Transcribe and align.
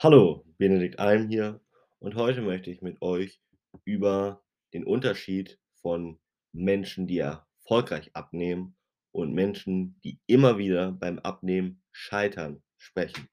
Hallo, 0.00 0.44
Benedikt 0.58 1.00
Alm 1.00 1.26
hier 1.26 1.60
und 1.98 2.14
heute 2.14 2.40
möchte 2.40 2.70
ich 2.70 2.82
mit 2.82 3.02
euch 3.02 3.40
über 3.84 4.44
den 4.72 4.84
Unterschied 4.84 5.58
von 5.82 6.20
Menschen, 6.52 7.08
die 7.08 7.18
erfolgreich 7.18 8.14
abnehmen 8.14 8.76
und 9.10 9.34
Menschen, 9.34 9.98
die 10.04 10.20
immer 10.28 10.56
wieder 10.56 10.92
beim 10.92 11.18
Abnehmen 11.18 11.82
scheitern, 11.90 12.62
sprechen. 12.76 13.28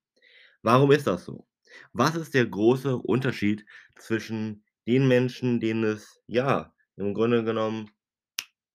Warum 0.64 0.92
ist 0.92 1.06
das 1.06 1.26
so? 1.26 1.48
Was 1.94 2.16
ist 2.16 2.34
der 2.34 2.48
große 2.48 2.98
Unterschied 2.98 3.64
zwischen 4.00 4.66
den 4.88 5.08
Menschen, 5.08 5.60
denen 5.60 5.84
es, 5.84 6.20
ja, 6.26 6.74
im 6.96 7.14
Grunde 7.14 7.44
genommen 7.44 7.92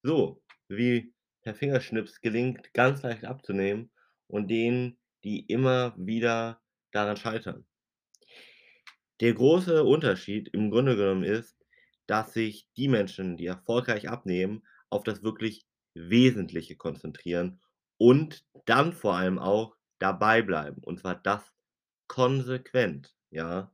so 0.04 0.44
wie 0.68 1.12
per 1.42 1.56
Fingerschnips 1.56 2.20
gelingt, 2.20 2.72
ganz 2.72 3.02
leicht 3.02 3.24
abzunehmen 3.24 3.90
und 4.28 4.48
denen, 4.48 4.96
die 5.24 5.40
immer 5.46 5.92
wieder 5.98 6.62
daran 6.92 7.16
scheitern? 7.16 7.66
Der 9.20 9.34
große 9.34 9.84
Unterschied 9.84 10.48
im 10.48 10.70
Grunde 10.70 10.96
genommen 10.96 11.24
ist, 11.24 11.56
dass 12.06 12.32
sich 12.32 12.68
die 12.76 12.88
Menschen, 12.88 13.36
die 13.36 13.46
erfolgreich 13.46 14.08
abnehmen, 14.08 14.62
auf 14.88 15.04
das 15.04 15.22
wirklich 15.22 15.66
Wesentliche 15.94 16.76
konzentrieren 16.76 17.60
und 17.98 18.44
dann 18.64 18.92
vor 18.92 19.16
allem 19.16 19.38
auch 19.38 19.76
dabei 19.98 20.40
bleiben, 20.42 20.82
und 20.82 21.00
zwar 21.00 21.16
das 21.16 21.42
konsequent, 22.08 23.14
ja? 23.30 23.72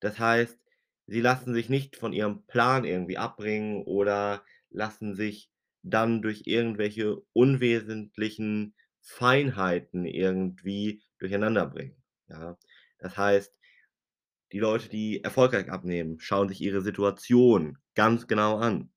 Das 0.00 0.18
heißt, 0.18 0.58
sie 1.06 1.20
lassen 1.20 1.54
sich 1.54 1.68
nicht 1.68 1.96
von 1.96 2.12
ihrem 2.12 2.44
Plan 2.46 2.84
irgendwie 2.84 3.18
abbringen 3.18 3.82
oder 3.84 4.44
lassen 4.70 5.14
sich 5.14 5.50
dann 5.82 6.22
durch 6.22 6.42
irgendwelche 6.44 7.22
unwesentlichen 7.32 8.74
Feinheiten 9.00 10.04
irgendwie 10.04 11.02
durcheinanderbringen, 11.18 11.96
ja? 12.28 12.58
Das 12.98 13.16
heißt 13.16 13.58
die 14.52 14.58
Leute, 14.58 14.88
die 14.88 15.22
erfolgreich 15.22 15.70
abnehmen, 15.70 16.20
schauen 16.20 16.48
sich 16.48 16.60
ihre 16.60 16.80
Situation 16.80 17.78
ganz 17.94 18.26
genau 18.26 18.58
an. 18.58 18.90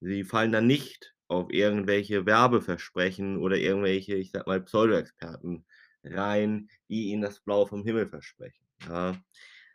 Sie 0.00 0.24
fallen 0.24 0.52
dann 0.52 0.66
nicht 0.66 1.14
auf 1.28 1.52
irgendwelche 1.52 2.26
Werbeversprechen 2.26 3.38
oder 3.38 3.56
irgendwelche, 3.56 4.16
ich 4.16 4.32
sage 4.32 4.48
mal, 4.48 4.60
Pseudoexperten 4.60 5.64
rein, 6.02 6.68
die 6.88 7.10
ihnen 7.10 7.22
das 7.22 7.40
Blaue 7.40 7.66
vom 7.66 7.84
Himmel 7.84 8.08
versprechen, 8.08 8.66
ja? 8.88 9.16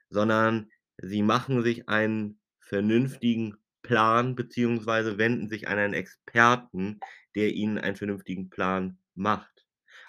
Sondern 0.10 0.70
sie 0.98 1.22
machen 1.22 1.64
sich 1.64 1.88
einen 1.88 2.40
vernünftigen 2.60 3.58
Plan 3.84 4.36
beziehungsweise 4.36 5.18
wenden 5.18 5.48
sich 5.48 5.68
an 5.68 5.78
einen 5.78 5.94
Experten, 5.94 7.00
der 7.36 7.54
ihnen 7.54 7.78
einen 7.78 7.96
vernünftigen 7.96 8.50
Plan 8.50 8.98
macht, 9.14 9.66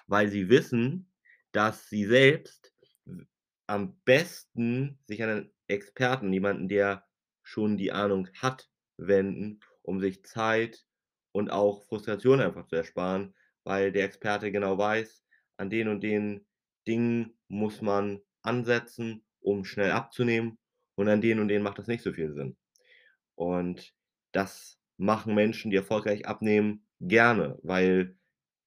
weil 0.07 0.29
sie 0.31 0.49
wissen, 0.49 1.11
dass 1.53 1.89
sie 1.89 2.07
selbst 2.07 2.73
am 3.67 4.01
besten 4.05 4.99
sich 5.07 5.23
an 5.23 5.31
einen 5.31 5.53
Experten, 5.69 6.33
jemanden, 6.33 6.69
der 6.69 7.05
schon 7.43 7.77
die 7.77 7.93
Ahnung 7.93 8.29
hat, 8.41 8.71
wenden, 8.97 9.61
um 9.83 10.01
sich 10.01 10.25
Zeit 10.25 10.87
und 11.33 11.51
auch 11.51 11.85
Frustration 11.85 12.41
einfach 12.41 12.67
zu 12.67 12.77
ersparen, 12.77 13.35
weil 13.65 13.93
der 13.93 14.05
Experte 14.05 14.53
genau 14.53 14.79
weiß, 14.79 15.25
an 15.57 15.71
den 15.71 15.89
und 15.89 16.03
den 16.03 16.47
Dingen 16.87 17.39
muss 17.49 17.83
man 17.83 18.21
ansetzen, 18.43 19.25
um 19.41 19.65
schnell 19.65 19.91
abzunehmen 19.91 20.59
und 20.95 21.09
an 21.09 21.21
denen 21.21 21.41
und 21.41 21.49
denen 21.49 21.65
macht 21.65 21.79
das 21.79 21.89
nicht 21.89 22.03
so 22.03 22.13
viel 22.13 22.33
Sinn. 22.33 22.57
Und 23.35 23.95
das 24.33 24.79
machen 24.97 25.35
Menschen, 25.35 25.71
die 25.71 25.77
erfolgreich 25.77 26.27
abnehmen, 26.27 26.87
gerne, 27.01 27.59
weil 27.63 28.17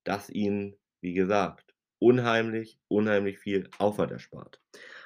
das 0.04 0.30
ihnen, 0.30 0.76
wie 1.02 1.14
gesagt, 1.14 1.69
unheimlich, 2.00 2.80
unheimlich 2.88 3.40
viel 3.40 3.70
Aufwand 3.78 4.12
erspart. 4.12 4.62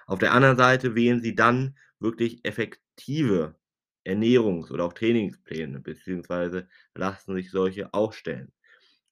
Auf 0.05 0.19
der 0.19 0.33
anderen 0.33 0.57
Seite 0.57 0.95
wählen 0.95 1.21
sie 1.21 1.35
dann 1.35 1.77
wirklich 1.99 2.45
effektive 2.45 3.55
Ernährungs 4.03 4.71
oder 4.71 4.85
auch 4.85 4.93
Trainingspläne 4.93 5.79
beziehungsweise 5.79 6.67
lassen 6.93 7.35
sich 7.35 7.51
solche 7.51 7.93
aufstellen, 7.93 8.51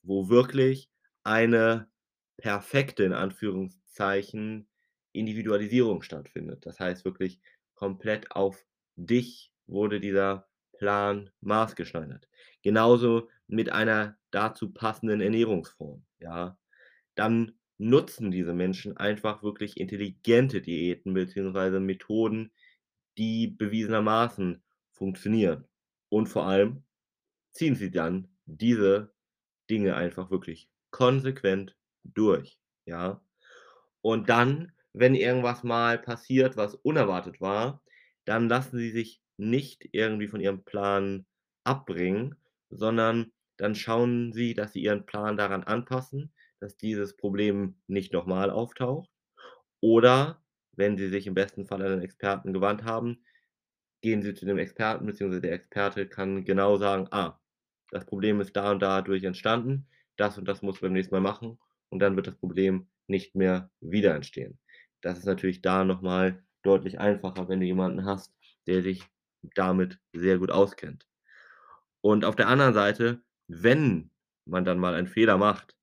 wo 0.04 0.30
wirklich 0.30 0.90
eine 1.24 1.88
perfekte, 2.38 3.04
in 3.04 3.14
Anführungszeichen, 3.14 4.68
Individualisierung 5.14 6.02
stattfindet. 6.02 6.66
Das 6.66 6.80
heißt 6.80 7.06
wirklich 7.06 7.42
komplett 7.76 8.32
auf 8.32 8.66
dich 8.96 9.54
wurde 9.68 10.00
dieser 10.00 10.48
Plan 10.78 11.30
maßgeschneidert. 11.42 12.28
Genauso 12.62 13.30
mit 13.48 13.72
einer 13.72 14.18
dazu 14.32 14.72
passenden 14.72 15.22
Ernährungsform, 15.22 16.04
ja? 16.20 16.58
Dann 17.16 17.54
nutzen 17.82 18.30
diese 18.30 18.54
Menschen 18.54 18.96
einfach 18.98 19.42
wirklich 19.42 19.78
intelligente 19.80 20.62
Diäten 20.62 21.16
beziehungsweise 21.16 21.80
Methoden, 21.80 22.52
die 23.18 23.48
bewiesenermaßen 23.48 24.62
funktionieren. 24.92 25.66
Und 26.10 26.28
vor 26.28 26.46
allem 26.46 26.84
ziehen 27.54 27.76
sie 27.76 27.90
dann 27.90 28.28
diese 28.46 29.14
Dinge 29.70 29.96
einfach 29.96 30.30
wirklich 30.30 30.70
konsequent 30.92 31.76
durch, 32.04 32.60
ja? 32.86 33.22
Und 34.02 34.30
dann, 34.30 34.74
wenn 34.94 35.16
irgendwas 35.16 35.64
mal 35.64 35.98
passiert, 35.98 36.58
was 36.58 36.76
unerwartet 36.76 37.42
war, 37.42 37.82
dann 38.26 38.48
lassen 38.48 38.78
sie 38.78 38.92
sich 38.92 39.22
nicht 39.38 39.90
irgendwie 39.92 40.28
von 40.28 40.40
ihrem 40.42 40.64
Plan 40.64 41.26
abbringen, 41.64 42.36
sondern 42.70 43.32
dann 43.58 43.74
schauen 43.74 44.34
sie, 44.34 44.54
dass 44.54 44.74
sie 44.74 44.82
ihren 44.84 45.06
Plan 45.06 45.38
daran 45.38 45.64
anpassen, 45.64 46.32
dass 46.62 46.78
dieses 46.78 47.18
Problem 47.18 47.76
nicht 47.88 48.14
noch 48.14 48.28
mal 48.28 48.52
auftaucht. 48.52 49.10
Oder 49.82 50.44
wenn 50.74 50.98
sie 50.98 51.10
sich 51.10 51.28
im 51.28 51.34
besten 51.36 51.66
Fall 51.68 51.82
an 51.84 51.92
'nen 51.94 52.02
Experten 52.04 52.54
gewandt 52.54 52.84
haben, 52.86 53.24
gehen 54.02 54.22
sie 54.22 54.34
zu 54.36 54.46
dem 54.46 54.58
Experten, 54.60 55.06
beziehungsweise 55.08 55.42
der 55.42 55.54
Experte 55.54 56.08
kann 56.08 56.46
genau 56.46 56.78
sagen: 56.78 57.08
„Ah, 57.12 57.40
das 57.92 58.06
Problem 58.06 58.42
ist 58.42 58.56
da 58.56 58.72
und 58.72 58.82
dadurch 58.82 59.24
entstanden. 59.24 59.88
Das 60.18 60.38
und 60.38 60.48
das 60.48 60.62
musst 60.62 60.80
du 60.82 60.86
beim 60.86 60.94
nächsten 60.94 61.16
Mal 61.16 61.22
machen.“ 61.22 61.60
Und 61.90 62.00
dann 62.00 62.16
wird 62.16 62.28
das 62.28 62.36
Problem 62.36 62.88
nicht 63.08 63.36
mehr 63.36 63.72
wieder 63.82 64.16
entstehen. 64.16 64.60
Das 65.02 65.18
ist 65.20 65.26
natürlich 65.26 65.62
da 65.62 65.84
noch 65.86 66.02
mal 66.02 66.44
deutlich 66.64 67.00
einfacher, 67.00 67.50
wenn 67.50 67.60
du 67.60 67.66
jemanden 67.66 68.06
hast, 68.06 68.34
der 68.68 68.82
sich 68.84 69.04
damit 69.56 70.00
sehr 70.14 70.38
gut 70.40 70.52
auskennt. 70.52 71.08
Und 72.02 72.26
auf 72.26 72.36
der 72.36 72.48
anderen 72.48 72.74
Seite, 72.74 73.22
wenn 73.48 74.12
man 74.46 74.66
dann 74.66 74.80
mal 74.80 74.96
einen 74.96 75.08
Fehler 75.08 75.38
macht, 75.38 75.76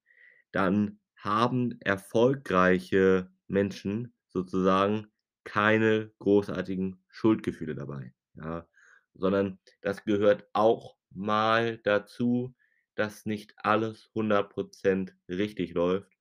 dann 0.58 1.00
haben 1.16 1.80
erfolgreiche 1.82 3.30
Menschen 3.48 4.14
sozusagen 4.28 5.08
keine 5.44 6.12
großartigen 6.20 7.02
Schuldgefühle 7.08 7.74
dabei, 7.76 8.14
ja? 8.34 8.66
Sondern 9.14 9.58
das 9.82 10.04
gehört 10.04 10.48
auch 10.54 10.96
mal 11.10 11.78
dazu, 11.78 12.54
dass 12.96 13.26
nicht 13.26 13.54
alles 13.58 14.10
100 14.14 14.50
% 14.50 15.14
richtig 15.28 15.74
läuft 15.74 16.12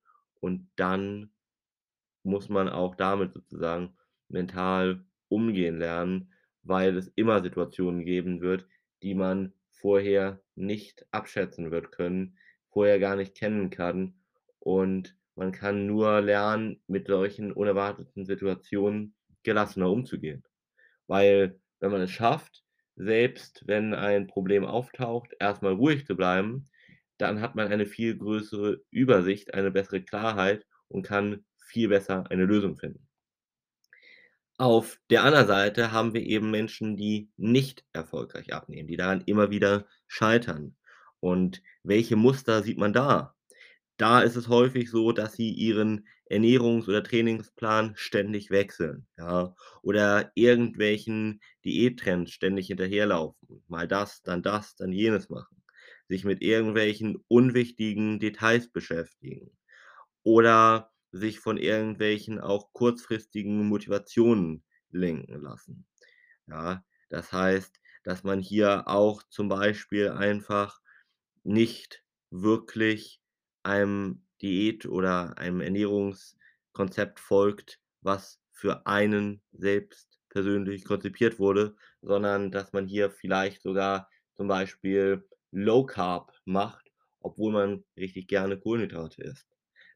und 0.42 0.70
dann 0.78 1.32
muss 2.24 2.50
man 2.50 2.70
auch 2.70 2.96
damit 2.96 3.34
sozusagen 3.34 3.98
mental 4.30 5.06
umgehen 5.30 5.80
lernen, 5.80 6.34
weil 6.64 6.98
es 6.98 7.08
immer 7.16 7.42
Situationen 7.42 8.06
geben 8.06 8.42
wird, 8.42 8.68
die 9.04 9.16
man 9.16 9.54
vorher 9.72 10.42
nicht 10.56 11.06
abschätzen 11.12 11.72
wird 11.72 11.92
können, 11.92 12.38
vorher 12.70 13.00
gar 13.00 13.16
nicht 13.16 13.36
kennen 13.36 13.70
kann. 13.72 14.16
Und 14.68 15.16
man 15.36 15.54
kann 15.54 15.88
nur 15.88 16.20
lernen, 16.20 16.82
mit 16.88 17.08
solchen 17.08 17.54
unerwarteten 17.54 18.26
Situationen 18.26 19.16
gelassener 19.44 19.90
umzugehen. 19.90 20.44
Weil 21.08 21.58
wenn 21.80 21.92
man 21.92 22.02
es 22.02 22.12
schafft, 22.12 22.66
selbst 22.98 23.64
wenn 23.66 23.94
ein 23.94 24.28
Problem 24.28 24.66
auftaucht, 24.66 25.34
erst 25.40 25.62
mal 25.62 25.72
ruhig 25.72 26.06
zu 26.06 26.18
bleiben, 26.18 26.68
dann 27.18 27.40
hat 27.40 27.56
man 27.56 27.70
eine 27.70 27.86
viel 27.86 28.18
größere 28.18 28.82
Übersicht, 28.92 29.54
eine 29.54 29.72
bessere 29.72 30.02
Klarheit 30.02 30.66
und 30.90 31.04
kann 31.04 31.46
viel 31.56 31.88
besser 31.88 32.30
eine 32.30 32.44
Lösung 32.44 32.76
finden. 32.76 33.08
Auf 34.58 35.00
der 35.10 35.24
anderen 35.24 35.48
Seite 35.48 35.94
haben 35.94 36.14
wir 36.14 36.24
eben 36.24 36.52
Menschen, 36.52 36.98
die 36.98 37.30
nicht 37.38 37.86
erfolgreich 37.94 38.54
abnehmen, 38.54 38.90
die 38.90 38.98
daran 38.98 39.22
immer 39.28 39.50
wieder 39.50 39.88
scheitern. 40.08 40.76
Und 41.22 41.64
welche 41.84 42.18
Muster 42.18 42.64
sieht 42.64 42.78
man 42.78 42.92
da? 42.92 43.37
Da 43.98 44.22
ist 44.22 44.36
es 44.36 44.48
häufig 44.48 44.90
so, 44.90 45.12
dass 45.12 45.34
sie 45.34 45.52
ihren 45.52 46.08
Ernährungs 46.26 46.88
oder 46.88 47.04
Trainingsplan 47.04 47.94
ständig 47.96 48.50
wechseln, 48.52 49.08
ja, 49.18 49.56
oder 49.82 50.32
irgendwelchen 50.36 51.42
Diättrends 51.66 52.32
ständig 52.32 52.68
hinterherlaufen. 52.68 53.64
Mal 53.68 53.88
das, 53.88 54.22
dann 54.24 54.44
das, 54.44 54.76
dann 54.76 54.92
jenes 54.92 55.30
machen, 55.30 55.64
sich 56.08 56.26
mit 56.26 56.42
irgendwelchen 56.42 57.18
unwichtigen 57.28 58.20
Details 58.20 58.70
beschäftigen 58.72 59.58
oder 60.24 60.92
sich 61.12 61.40
von 61.40 61.58
irgendwelchen 61.58 62.40
auch 62.40 62.74
kurzfristigen 62.74 63.68
Motivationen 63.68 64.64
lenken 64.92 65.42
lassen, 65.42 65.88
ja? 66.48 66.84
Das 67.10 67.34
heißt, 67.34 67.80
dass 68.04 68.24
man 68.24 68.40
hier 68.42 68.88
auch 68.88 69.24
zum 69.30 69.50
Beispiel 69.50 70.10
einfach 70.10 70.80
nicht 71.44 72.04
wirklich 72.32 73.22
einem 73.68 74.24
Diät 74.42 74.86
oder 74.86 75.38
einem 75.38 75.62
Ernährungskonzept 75.62 77.20
folgt, 77.20 77.80
was 78.02 78.40
für 78.52 78.88
einen 78.88 79.42
selbst 79.52 80.20
persönlich 80.30 80.86
konzipiert 80.86 81.40
wurde, 81.40 81.76
sondern 82.02 82.52
dass 82.52 82.74
man 82.74 82.88
hier 82.88 83.12
vielleicht 83.12 83.62
sogar 83.62 84.10
zum 84.36 84.48
Beispiel 84.48 85.28
Low 85.52 85.86
Carb 85.86 86.34
macht, 86.46 86.92
obwohl 87.20 87.52
man 87.52 87.84
richtig 87.98 88.28
gerne 88.28 88.60
Kohlenhydrate 88.60 89.24
isst. 89.24 89.48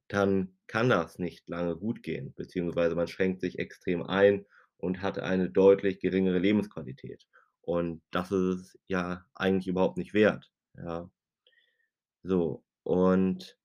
Dann 0.08 0.58
kann 0.68 0.90
das 0.90 1.20
nicht 1.20 1.48
lange 1.48 1.76
gut 1.78 2.04
gehen, 2.04 2.34
beziehungsweise 2.36 2.96
man 2.96 3.08
schränkt 3.08 3.42
sich 3.42 3.60
extrem 3.60 4.04
ein 4.04 4.46
und 4.78 5.02
hat 5.02 5.20
eine 5.20 5.50
deutlich 5.50 6.00
geringere 6.00 6.40
Lebensqualität. 6.40 7.26
Und 7.62 8.02
das 8.12 8.32
ist 8.32 8.42
es 8.42 8.80
ja 8.88 9.24
eigentlich 9.34 9.68
überhaupt 9.68 9.98
nicht 9.98 10.14
wert, 10.14 10.52
ja. 10.76 11.10
So, 12.24 12.64
und 12.84 13.58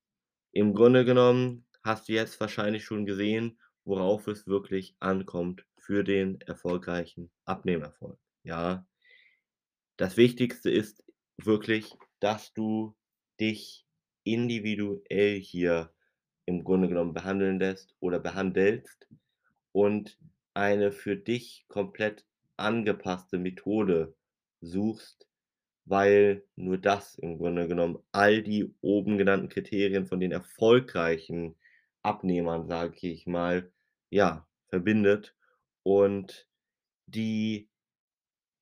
im 0.56 0.72
Grunde 0.72 1.04
genommen 1.04 1.66
hast 1.84 2.08
du 2.08 2.14
jetzt 2.14 2.40
wahrscheinlich 2.40 2.82
schon 2.82 3.04
gesehen, 3.04 3.60
worauf 3.84 4.26
es 4.26 4.46
wirklich 4.46 4.96
ankommt 5.00 5.66
für 5.76 6.02
den 6.02 6.40
erfolgreichen 6.40 7.30
Abnehmerfolg, 7.44 8.18
ja? 8.42 8.86
Das 9.98 10.16
Wichtigste 10.16 10.70
ist 10.70 11.04
wirklich, 11.36 11.92
dass 12.20 12.54
du 12.54 12.96
dich 13.38 13.86
individuell 14.24 15.38
hier 15.40 15.92
im 16.46 16.64
Grunde 16.64 16.88
genommen 16.88 17.12
behandeln 17.12 17.58
lässt 17.58 17.94
oder 18.00 18.18
behandelst 18.18 19.08
und 19.72 20.18
eine 20.54 20.90
für 20.90 21.16
dich 21.16 21.66
komplett 21.68 22.24
angepasste 22.56 23.38
Methode 23.38 24.14
suchst, 24.62 25.28
weil 25.86 26.44
nur 26.56 26.78
das 26.78 27.16
im 27.16 27.38
Grunde 27.38 27.68
genommen 27.68 27.98
all 28.12 28.42
die 28.42 28.74
oben 28.80 29.18
genannten 29.18 29.48
Kriterien 29.48 30.06
von 30.06 30.20
den 30.20 30.32
erfolgreichen 30.32 31.56
Abnehmern, 32.02 32.66
sage 32.66 33.08
ich 33.08 33.26
mal, 33.26 33.72
ja, 34.10 34.46
verbindet 34.68 35.34
und 35.82 36.48
die 37.06 37.68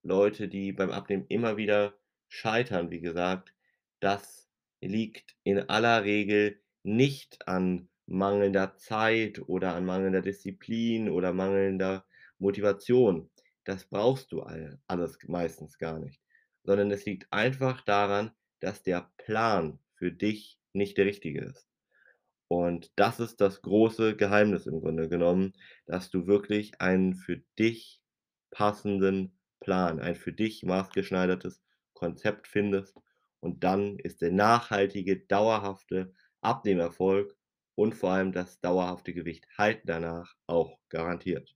Leute, 0.03 0.49
die 0.49 0.73
beim 0.73 0.91
Abnehmen 0.91 1.27
immer 1.29 1.57
wieder 1.57 1.95
scheitern, 2.29 2.91
wie 2.91 3.01
gesagt, 3.01 3.55
das 4.01 4.49
liegt 4.83 5.35
in 5.45 5.59
aller 5.71 6.05
Regel 6.05 6.61
nicht 6.83 7.49
an 7.49 7.89
mangelnder 8.07 8.77
Zeit 8.77 9.41
oder 9.49 9.75
an 9.75 9.87
mangelnder 9.87 10.21
Disziplin 10.21 11.09
oder 11.09 11.33
mangelnder 11.33 12.05
Motivation. 12.39 13.31
Das 13.65 13.87
brauchst 13.87 14.33
du 14.33 14.43
all 14.43 14.79
alles 14.87 15.19
meistens 15.27 15.79
gar 15.79 15.99
nicht, 15.99 16.21
sondern 16.65 16.91
es 16.91 17.05
liegt 17.05 17.33
einfach 17.33 17.83
daran, 17.83 18.33
dass 18.61 18.83
der 18.83 19.11
Plan 19.19 19.79
für 19.95 20.11
dich 20.11 20.59
nicht 20.73 20.99
der 20.99 21.07
richtige 21.07 21.43
ist. 21.43 21.69
Und 22.49 22.93
das 22.97 23.21
ist 23.21 23.41
das 23.41 23.63
große 23.63 24.17
Geheimnis 24.17 24.67
im 24.67 24.81
Grunde 24.81 25.09
genommen, 25.09 25.55
dass 25.87 26.11
du 26.11 26.27
wirklich 26.27 26.81
einen 26.81 27.15
für 27.15 27.39
dich 27.59 28.01
passenden 28.51 29.37
Plan, 29.61 30.01
ein 30.01 30.15
für 30.15 30.33
dich 30.33 30.63
maßgeschneidertes 30.63 31.63
Konzept 31.95 32.47
findest 32.47 32.97
und 33.41 33.65
dann 33.65 33.99
ist 33.99 34.23
der 34.23 34.31
nachhaltige, 34.31 35.21
dauerhafte 35.21 36.13
Abnehmerfolg 36.43 37.37
und 37.75 37.95
vor 37.95 38.11
allem 38.11 38.33
das 38.33 38.61
dauerhafte 38.61 39.15
Gewicht 39.15 39.47
halten 39.57 39.87
danach 39.87 40.35
auch 40.47 40.79
garantiert. 40.89 41.55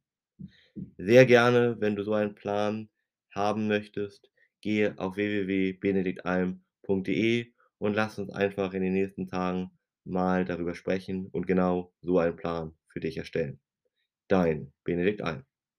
Sehr 0.96 1.26
gerne, 1.26 1.76
wenn 1.80 1.96
du 1.96 2.02
so 2.02 2.14
einen 2.14 2.34
Plan 2.34 2.88
haben 3.30 3.68
möchtest, 3.68 4.30
gehe 4.60 4.98
auf 4.98 5.16
www.benediktalm.de 5.16 7.52
und 7.78 7.94
lass 7.94 8.18
uns 8.18 8.30
einfach 8.30 8.74
in 8.74 8.82
den 8.82 8.94
nächsten 8.94 9.26
Tagen 9.26 9.70
mal 10.04 10.44
darüber 10.44 10.74
sprechen 10.74 11.28
und 11.28 11.46
genau 11.46 11.92
so 12.00 12.18
einen 12.18 12.36
Plan 12.36 12.74
für 12.88 13.00
dich 13.00 13.16
erstellen. 13.16 13.60
Dein 14.28 14.72
Benedikt 14.84 15.22
Alm. 15.22 15.44